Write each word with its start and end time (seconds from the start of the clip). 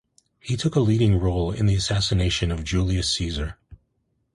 He 0.39 0.57
took 0.57 0.73
a 0.73 0.79
leading 0.79 1.19
role 1.19 1.51
in 1.51 1.67
the 1.67 1.75
assassination 1.75 2.49
of 2.51 2.63
Julius 2.63 3.07
Caesar. 3.11 3.59